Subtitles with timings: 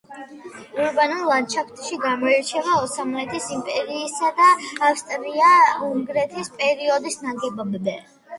[0.83, 4.49] ურბანულ ლანდშაფტში გამოირჩევა ოსმალეთის იმპერიისა და
[4.89, 7.97] ავსტრია-უნგრეთის პერიოდის ნაგებობები.